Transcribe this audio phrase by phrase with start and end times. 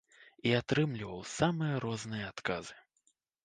[0.49, 2.75] І атрымліваў самыя розныя адказы.